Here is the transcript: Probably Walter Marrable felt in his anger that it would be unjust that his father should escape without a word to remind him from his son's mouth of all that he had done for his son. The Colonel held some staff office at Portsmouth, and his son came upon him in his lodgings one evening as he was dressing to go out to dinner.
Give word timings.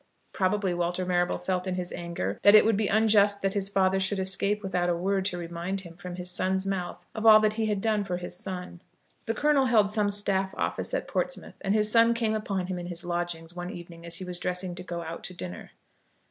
Probably 0.33 0.73
Walter 0.73 1.05
Marrable 1.05 1.37
felt 1.37 1.67
in 1.67 1.75
his 1.75 1.93
anger 1.93 2.39
that 2.41 2.55
it 2.55 2.65
would 2.65 2.75
be 2.75 2.87
unjust 2.87 3.43
that 3.43 3.53
his 3.53 3.69
father 3.69 3.99
should 3.99 4.17
escape 4.17 4.63
without 4.63 4.89
a 4.89 4.95
word 4.95 5.25
to 5.25 5.37
remind 5.37 5.81
him 5.81 5.95
from 5.95 6.15
his 6.15 6.31
son's 6.31 6.65
mouth 6.65 7.05
of 7.13 7.23
all 7.23 7.39
that 7.41 7.53
he 7.53 7.67
had 7.67 7.81
done 7.81 8.03
for 8.03 8.17
his 8.17 8.35
son. 8.35 8.81
The 9.27 9.35
Colonel 9.35 9.67
held 9.67 9.91
some 9.91 10.09
staff 10.09 10.55
office 10.57 10.95
at 10.95 11.07
Portsmouth, 11.07 11.59
and 11.61 11.75
his 11.75 11.91
son 11.91 12.15
came 12.15 12.33
upon 12.33 12.65
him 12.65 12.79
in 12.79 12.87
his 12.87 13.05
lodgings 13.05 13.55
one 13.55 13.69
evening 13.69 14.03
as 14.03 14.15
he 14.15 14.25
was 14.25 14.39
dressing 14.39 14.73
to 14.73 14.81
go 14.83 15.03
out 15.03 15.23
to 15.25 15.35
dinner. 15.35 15.69